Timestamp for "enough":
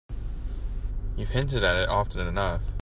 2.27-2.63